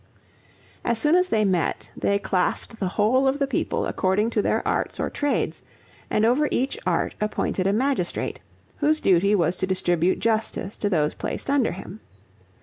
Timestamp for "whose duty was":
8.77-9.55